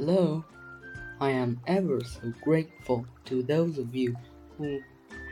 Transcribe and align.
Hello. 0.00 0.44
I 1.20 1.30
am 1.30 1.60
ever 1.66 2.04
so 2.04 2.32
grateful 2.40 3.04
to 3.24 3.42
those 3.42 3.78
of 3.78 3.96
you 3.96 4.14
who 4.56 4.80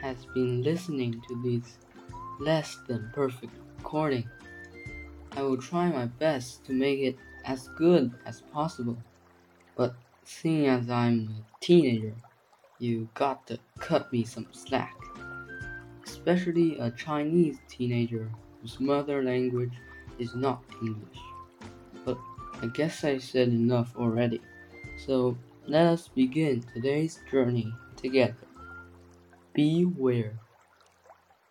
has 0.02 0.26
been 0.34 0.64
listening 0.64 1.22
to 1.28 1.40
this 1.40 1.78
less 2.40 2.76
than 2.88 3.12
perfect 3.14 3.52
recording. 3.76 4.28
I 5.30 5.42
will 5.42 5.56
try 5.56 5.88
my 5.88 6.06
best 6.06 6.64
to 6.64 6.72
make 6.72 6.98
it 6.98 7.16
as 7.44 7.68
good 7.76 8.12
as 8.26 8.40
possible. 8.40 8.98
But 9.76 9.94
seeing 10.24 10.66
as 10.66 10.90
I'm 10.90 11.28
a 11.28 11.64
teenager, 11.64 12.16
you 12.80 13.08
got 13.14 13.46
to 13.46 13.60
cut 13.78 14.12
me 14.12 14.24
some 14.24 14.48
slack. 14.50 14.96
Especially 16.04 16.76
a 16.80 16.90
Chinese 16.90 17.58
teenager 17.68 18.28
whose 18.60 18.80
mother 18.80 19.22
language 19.22 19.74
is 20.18 20.34
not 20.34 20.64
English. 20.82 21.20
But 22.04 22.18
I 22.60 22.66
guess 22.66 23.04
I 23.04 23.18
said 23.18 23.48
enough 23.48 23.94
already. 23.96 24.40
So 24.96 25.36
let 25.66 25.86
us 25.86 26.08
begin 26.08 26.64
today's 26.74 27.20
journey 27.30 27.72
together. 27.96 28.46
Beware. 29.52 30.38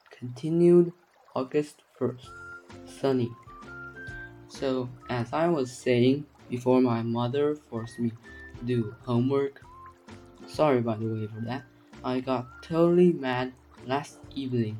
Continued 0.09 0.93
August 1.35 1.83
1st. 1.99 2.29
Sunny. 2.85 3.31
So, 4.47 4.89
as 5.09 5.33
I 5.33 5.47
was 5.47 5.71
saying 5.71 6.25
before 6.49 6.81
my 6.81 7.01
mother 7.01 7.55
forced 7.55 7.99
me 7.99 8.11
to 8.59 8.65
do 8.65 8.95
homework, 9.05 9.61
sorry 10.47 10.81
by 10.81 10.95
the 10.95 11.05
way 11.05 11.27
for 11.27 11.41
that, 11.41 11.63
I 12.03 12.21
got 12.21 12.63
totally 12.63 13.11
mad 13.13 13.53
last 13.85 14.19
evening. 14.33 14.79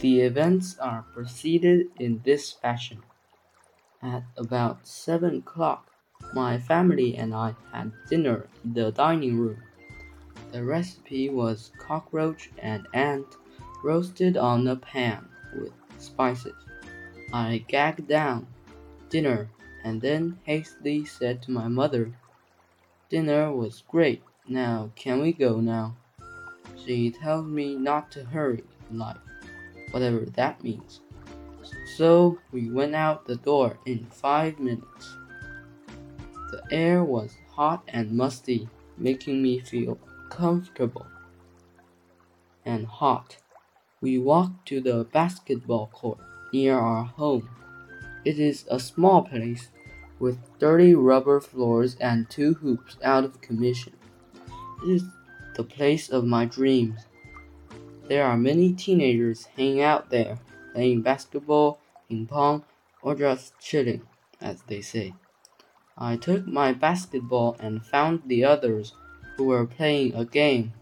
The 0.00 0.20
events 0.20 0.78
are 0.78 1.04
proceeded 1.12 1.88
in 1.98 2.20
this 2.24 2.52
fashion. 2.52 3.02
At 4.02 4.24
about 4.36 4.86
7 4.86 5.38
o'clock, 5.38 5.90
my 6.34 6.58
family 6.58 7.16
and 7.16 7.34
I 7.34 7.54
had 7.72 7.92
dinner 8.10 8.48
in 8.64 8.74
the 8.74 8.90
dining 8.90 9.38
room. 9.38 9.62
The 10.52 10.64
recipe 10.64 11.28
was 11.30 11.72
cockroach 11.78 12.50
and 12.58 12.86
ant 12.92 13.26
roasted 13.82 14.36
on 14.36 14.66
a 14.66 14.76
pan 14.76 15.28
with 15.54 15.72
spices. 15.98 16.54
I 17.32 17.64
gagged 17.68 18.08
down 18.08 18.46
dinner 19.10 19.48
and 19.84 20.00
then 20.00 20.38
hastily 20.44 21.04
said 21.04 21.42
to 21.42 21.50
my 21.50 21.68
mother, 21.68 22.12
Dinner 23.10 23.52
was 23.52 23.82
great. 23.88 24.22
Now, 24.48 24.90
can 24.96 25.20
we 25.20 25.32
go 25.32 25.60
now? 25.60 25.96
She 26.84 27.10
tells 27.10 27.46
me 27.46 27.76
not 27.76 28.10
to 28.12 28.24
hurry 28.24 28.64
in 28.90 28.98
life, 28.98 29.18
whatever 29.90 30.20
that 30.20 30.62
means. 30.64 31.00
So 31.96 32.38
we 32.50 32.70
went 32.70 32.94
out 32.94 33.26
the 33.26 33.36
door 33.36 33.78
in 33.86 34.06
five 34.06 34.58
minutes. 34.58 35.16
The 36.54 36.62
air 36.70 37.02
was 37.02 37.36
hot 37.50 37.82
and 37.88 38.12
musty, 38.12 38.68
making 38.96 39.42
me 39.42 39.58
feel 39.58 39.98
comfortable 40.30 41.04
and 42.64 42.86
hot. 42.86 43.38
We 44.00 44.18
walked 44.18 44.68
to 44.68 44.80
the 44.80 45.02
basketball 45.02 45.88
court 45.88 46.20
near 46.52 46.78
our 46.78 47.02
home. 47.02 47.50
It 48.24 48.38
is 48.38 48.66
a 48.70 48.78
small 48.78 49.22
place 49.22 49.70
with 50.20 50.38
dirty 50.60 50.94
rubber 50.94 51.40
floors 51.40 51.96
and 51.96 52.30
two 52.30 52.54
hoops 52.54 52.98
out 53.02 53.24
of 53.24 53.40
commission. 53.40 53.94
It 54.84 54.90
is 54.90 55.02
the 55.56 55.64
place 55.64 56.08
of 56.08 56.24
my 56.24 56.44
dreams. 56.44 57.00
There 58.06 58.24
are 58.24 58.36
many 58.36 58.74
teenagers 58.74 59.46
hanging 59.56 59.80
out 59.80 60.10
there, 60.10 60.38
playing 60.72 61.02
basketball, 61.02 61.80
ping 62.08 62.28
pong, 62.28 62.62
or 63.02 63.16
just 63.16 63.58
chilling, 63.58 64.02
as 64.40 64.62
they 64.68 64.82
say. 64.82 65.14
I 65.96 66.16
took 66.16 66.46
my 66.46 66.72
basketball 66.72 67.56
and 67.60 67.84
found 67.86 68.22
the 68.26 68.44
others 68.44 68.94
who 69.36 69.44
were 69.44 69.66
playing 69.66 70.14
a 70.14 70.24
game. 70.24 70.72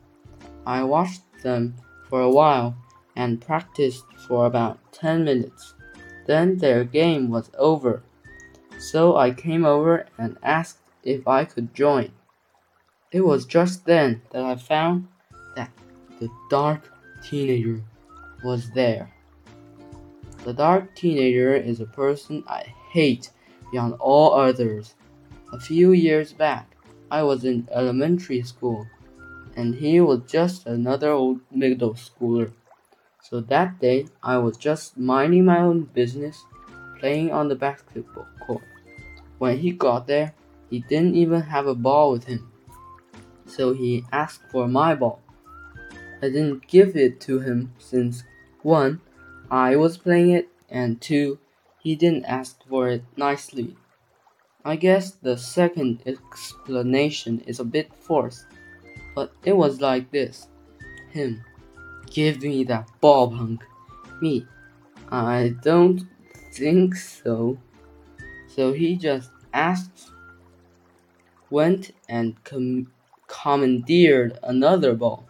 I 0.66 0.84
watched 0.84 1.22
them 1.42 1.76
for 2.08 2.22
a 2.22 2.30
while 2.30 2.76
and 3.14 3.40
practiced 3.40 4.04
for 4.26 4.46
about 4.46 4.78
10 4.92 5.24
minutes. 5.24 5.74
Then 6.26 6.56
their 6.56 6.84
game 6.84 7.28
was 7.30 7.50
over. 7.58 8.02
So 8.78 9.16
I 9.16 9.32
came 9.32 9.64
over 9.64 10.06
and 10.18 10.38
asked 10.42 10.78
if 11.02 11.28
I 11.28 11.44
could 11.44 11.74
join. 11.74 12.12
It 13.10 13.20
was 13.20 13.44
just 13.44 13.84
then 13.84 14.22
that 14.30 14.44
I 14.44 14.56
found 14.56 15.08
that 15.56 15.70
the 16.20 16.30
dark 16.48 16.90
teenager 17.22 17.82
was 18.42 18.70
there. 18.70 19.12
The 20.44 20.54
dark 20.54 20.94
teenager 20.96 21.54
is 21.54 21.80
a 21.80 21.86
person 21.86 22.42
I 22.48 22.64
hate 22.90 23.30
beyond 23.70 23.94
all 24.00 24.34
others. 24.34 24.94
A 25.52 25.60
few 25.60 25.92
years 25.92 26.32
back, 26.32 26.76
I 27.10 27.22
was 27.22 27.44
in 27.44 27.68
elementary 27.70 28.42
school, 28.42 28.86
and 29.54 29.74
he 29.74 30.00
was 30.00 30.20
just 30.26 30.66
another 30.66 31.10
old 31.10 31.40
middle 31.50 31.92
schooler. 31.92 32.52
So 33.20 33.40
that 33.42 33.78
day, 33.78 34.06
I 34.22 34.38
was 34.38 34.56
just 34.56 34.96
minding 34.96 35.44
my 35.44 35.58
own 35.58 35.82
business, 35.92 36.42
playing 36.98 37.32
on 37.32 37.48
the 37.48 37.54
basketball 37.54 38.28
court. 38.40 38.64
When 39.36 39.58
he 39.58 39.72
got 39.72 40.06
there, 40.06 40.32
he 40.70 40.80
didn't 40.80 41.16
even 41.16 41.42
have 41.42 41.66
a 41.66 41.74
ball 41.74 42.12
with 42.12 42.24
him. 42.24 42.50
So 43.44 43.74
he 43.74 44.04
asked 44.10 44.48
for 44.50 44.66
my 44.66 44.94
ball. 44.94 45.20
I 46.22 46.30
didn't 46.30 46.66
give 46.66 46.96
it 46.96 47.20
to 47.28 47.40
him 47.40 47.74
since 47.78 48.24
1. 48.62 49.02
I 49.50 49.76
was 49.76 49.98
playing 49.98 50.30
it, 50.30 50.48
and 50.70 50.98
2. 50.98 51.38
He 51.78 51.94
didn't 51.94 52.24
ask 52.24 52.56
for 52.66 52.88
it 52.88 53.04
nicely. 53.18 53.76
I 54.64 54.76
guess 54.76 55.12
the 55.12 55.36
second 55.36 56.02
explanation 56.06 57.40
is 57.46 57.58
a 57.58 57.64
bit 57.64 57.92
forced, 57.94 58.46
but 59.14 59.32
it 59.44 59.56
was 59.56 59.80
like 59.80 60.10
this 60.10 60.48
Him. 61.10 61.44
Give 62.06 62.42
me 62.42 62.64
that 62.64 62.88
ball, 63.00 63.30
punk. 63.30 63.64
Me. 64.20 64.46
I 65.10 65.54
don't 65.62 66.06
think 66.54 66.94
so. 66.94 67.58
So 68.46 68.72
he 68.72 68.96
just 68.96 69.30
asked, 69.52 70.12
went 71.50 71.92
and 72.08 72.42
com- 72.44 72.92
commandeered 73.26 74.38
another 74.42 74.94
ball. 74.94 75.26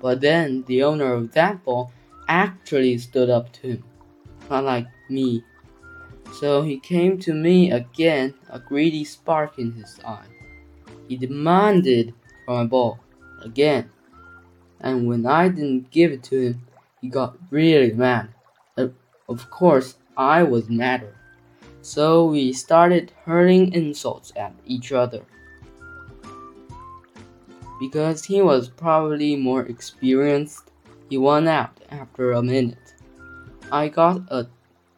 But 0.00 0.20
then 0.20 0.64
the 0.66 0.82
owner 0.82 1.12
of 1.12 1.32
that 1.32 1.64
ball 1.64 1.92
actually 2.28 2.98
stood 2.98 3.30
up 3.30 3.52
to 3.54 3.68
him, 3.72 3.84
not 4.48 4.64
like 4.64 4.86
me. 5.08 5.42
So 6.32 6.62
he 6.62 6.78
came 6.78 7.18
to 7.20 7.34
me 7.34 7.70
again, 7.70 8.34
a 8.48 8.58
greedy 8.58 9.04
spark 9.04 9.58
in 9.58 9.72
his 9.72 10.00
eye. 10.04 10.26
He 11.08 11.16
demanded 11.16 12.14
for 12.46 12.54
my 12.54 12.64
ball 12.64 13.00
again 13.42 13.90
and 14.80 15.06
when 15.06 15.26
I 15.26 15.48
didn't 15.48 15.90
give 15.90 16.10
it 16.12 16.22
to 16.24 16.40
him, 16.40 16.66
he 17.00 17.08
got 17.08 17.36
really 17.50 17.92
mad. 17.92 18.30
Uh, 18.76 18.88
of 19.28 19.50
course, 19.50 19.96
I 20.16 20.42
was 20.42 20.70
madder. 20.70 21.16
So 21.82 22.26
we 22.26 22.52
started 22.52 23.12
hurling 23.24 23.72
insults 23.72 24.32
at 24.36 24.54
each 24.66 24.92
other. 24.92 25.22
Because 27.78 28.24
he 28.24 28.42
was 28.42 28.68
probably 28.68 29.36
more 29.36 29.62
experienced, 29.62 30.70
he 31.08 31.16
won 31.16 31.48
out 31.48 31.80
after 31.90 32.32
a 32.32 32.42
minute. 32.42 32.94
I 33.72 33.88
got 33.88 34.20
a, 34.30 34.46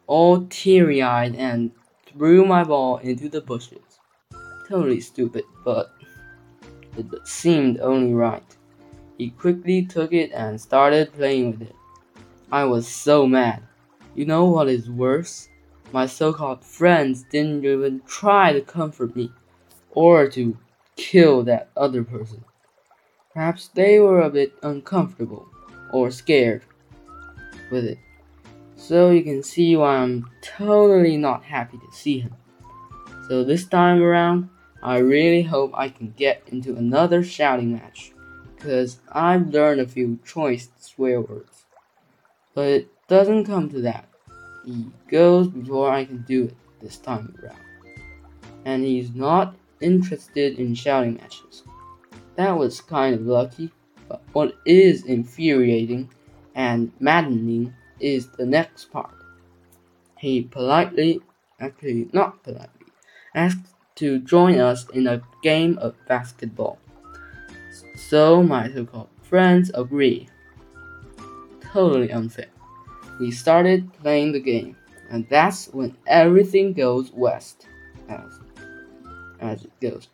all 0.06 0.46
teary 0.46 1.02
eyed 1.02 1.34
and 1.36 1.70
threw 2.06 2.44
my 2.44 2.64
ball 2.64 2.98
into 2.98 3.28
the 3.28 3.40
bushes. 3.40 4.00
Totally 4.68 5.00
stupid, 5.00 5.44
but 5.64 5.92
it 6.96 7.06
seemed 7.26 7.80
only 7.80 8.12
right. 8.12 8.56
He 9.18 9.30
quickly 9.30 9.84
took 9.84 10.12
it 10.12 10.32
and 10.32 10.60
started 10.60 11.12
playing 11.12 11.52
with 11.52 11.62
it. 11.62 11.76
I 12.50 12.64
was 12.64 12.86
so 12.86 13.26
mad. 13.26 13.62
You 14.14 14.26
know 14.26 14.44
what 14.44 14.68
is 14.68 14.90
worse? 14.90 15.48
My 15.92 16.06
so 16.06 16.32
called 16.32 16.64
friends 16.64 17.24
didn't 17.30 17.64
even 17.64 18.02
try 18.06 18.52
to 18.52 18.60
comfort 18.60 19.14
me 19.14 19.30
or 19.92 20.28
to 20.28 20.56
kill 20.96 21.42
that 21.44 21.70
other 21.76 22.02
person. 22.04 22.44
Perhaps 23.32 23.68
they 23.68 23.98
were 23.98 24.20
a 24.20 24.30
bit 24.30 24.52
uncomfortable 24.62 25.46
or 25.92 26.10
scared 26.10 26.62
with 27.70 27.84
it. 27.84 27.98
So 28.82 29.10
you 29.10 29.22
can 29.22 29.44
see 29.44 29.76
why 29.76 29.98
I'm 29.98 30.28
totally 30.42 31.16
not 31.16 31.44
happy 31.44 31.78
to 31.78 31.96
see 31.96 32.18
him. 32.18 32.34
So 33.28 33.44
this 33.44 33.64
time 33.64 34.02
around, 34.02 34.50
I 34.82 34.98
really 34.98 35.42
hope 35.42 35.70
I 35.72 35.88
can 35.88 36.12
get 36.16 36.42
into 36.48 36.74
another 36.74 37.22
shouting 37.22 37.74
match 37.74 38.12
because 38.56 38.98
I've 39.12 39.50
learned 39.50 39.80
a 39.80 39.86
few 39.86 40.18
choice 40.26 40.68
swear 40.80 41.20
words. 41.20 41.64
But 42.54 42.66
it 42.66 42.88
doesn't 43.06 43.44
come 43.44 43.70
to 43.70 43.80
that. 43.82 44.08
He 44.66 44.88
goes 45.06 45.46
before 45.46 45.88
I 45.88 46.04
can 46.04 46.22
do 46.22 46.46
it 46.46 46.56
this 46.80 46.96
time 46.96 47.36
around. 47.40 47.60
And 48.64 48.82
he's 48.82 49.14
not 49.14 49.54
interested 49.80 50.58
in 50.58 50.74
shouting 50.74 51.14
matches. 51.14 51.62
That 52.34 52.58
was 52.58 52.80
kind 52.80 53.14
of 53.14 53.22
lucky, 53.22 53.70
but 54.08 54.22
what 54.32 54.56
is 54.66 55.04
infuriating 55.04 56.10
and 56.56 56.90
maddening 56.98 57.74
is 58.02 58.28
the 58.28 58.44
next 58.44 58.90
part. 58.90 59.14
He 60.18 60.42
politely, 60.42 61.20
actually 61.58 62.08
not 62.12 62.42
politely, 62.42 62.86
asked 63.34 63.74
to 63.96 64.18
join 64.18 64.58
us 64.58 64.88
in 64.90 65.06
a 65.06 65.22
game 65.42 65.78
of 65.78 65.94
basketball. 66.06 66.78
So 67.96 68.42
my 68.42 68.70
so 68.72 68.84
called 68.84 69.08
friends 69.22 69.70
agree. 69.74 70.28
Totally 71.72 72.12
unfair. 72.12 72.48
We 73.18 73.30
started 73.30 73.92
playing 73.94 74.32
the 74.32 74.40
game, 74.40 74.76
and 75.10 75.26
that's 75.28 75.68
when 75.68 75.96
everything 76.06 76.72
goes 76.72 77.10
west, 77.12 77.66
as, 78.08 78.40
as 79.40 79.64
it 79.64 79.72
goes. 79.80 80.08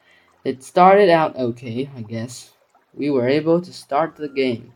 It 0.44 0.62
started 0.62 1.11
out 1.11 1.37
okay, 1.37 1.91
I 1.96 2.02
guess. 2.02 2.52
We 2.94 3.11
were 3.11 3.29
able 3.29 3.61
to 3.61 3.73
start 3.73 4.17
the 4.17 4.29
game. 4.29 4.73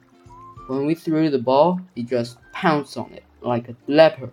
When 0.67 0.87
we 0.87 0.95
threw 0.95 1.31
the 1.31 1.39
ball, 1.39 1.81
he 1.95 2.03
just 2.03 2.39
pounced 2.53 2.97
on 2.97 3.13
it 3.13 3.25
like 3.41 3.69
a 3.69 3.77
leopard. 3.87 4.31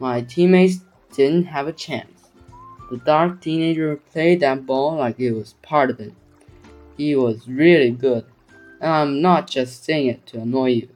My 0.00 0.22
teammates 0.22 0.80
didn't 1.14 1.44
have 1.44 1.66
a 1.68 1.72
chance. 1.72 2.30
The 2.90 2.98
dark 2.98 3.40
teenager 3.40 3.96
played 3.96 4.40
that 4.40 4.66
ball 4.66 4.96
like 4.96 5.18
it 5.18 5.32
was 5.32 5.54
part 5.62 5.90
of 5.90 5.98
him. 5.98 6.14
He 6.96 7.16
was 7.16 7.48
really 7.48 7.90
good, 7.90 8.24
and 8.80 8.90
I'm 8.90 9.22
not 9.22 9.48
just 9.48 9.84
saying 9.84 10.06
it 10.08 10.26
to 10.28 10.40
annoy 10.40 10.68
you. 10.70 10.88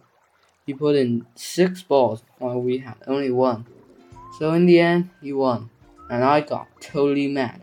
He 0.67 0.75
put 0.75 0.97
in 0.97 1.27
six 1.35 1.83
balls 1.83 2.23
while 2.39 2.61
we 2.61 2.79
had 2.79 2.97
only 3.07 3.31
one. 3.31 3.67
So 4.39 4.53
in 4.53 4.67
the 4.67 4.79
end, 4.79 5.11
he 5.21 5.33
won, 5.33 5.69
and 6.09 6.23
I 6.23 6.43
got 6.43 6.69
totally 6.81 7.29
mad. 7.29 7.61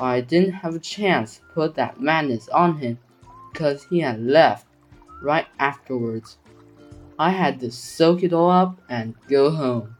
I 0.00 0.20
didn't 0.20 0.52
have 0.52 0.74
a 0.74 0.80
chance 0.80 1.38
to 1.38 1.44
put 1.54 1.74
that 1.76 2.00
madness 2.00 2.48
on 2.48 2.78
him 2.78 2.98
because 3.52 3.84
he 3.84 4.00
had 4.00 4.20
left 4.20 4.66
right 5.22 5.46
afterwards. 5.60 6.38
I 7.22 7.30
had 7.30 7.60
to 7.60 7.70
soak 7.70 8.24
it 8.24 8.32
all 8.32 8.50
up 8.50 8.80
and 8.88 9.14
go 9.28 9.52
home. 9.52 9.94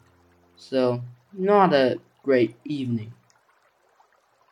So, 0.57 1.05
not 1.33 1.73
a 1.73 2.01
great 2.25 2.57
evening. 2.65 3.13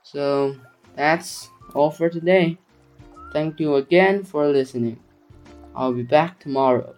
So, 0.04 0.54
that's 0.94 1.50
all 1.74 1.90
for 1.90 2.08
today. 2.08 2.58
Thank 3.32 3.58
you 3.58 3.74
again 3.74 4.22
for 4.22 4.46
listening. 4.46 5.00
I'll 5.74 5.92
be 5.92 6.04
back 6.04 6.38
tomorrow. 6.38 6.94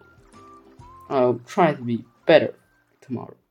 I'll 1.09 1.41
try 1.47 1.73
to 1.73 1.81
be 1.81 2.05
better 2.27 2.53
tomorrow. 3.01 3.42